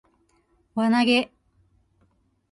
[0.73, 1.31] 輪投げ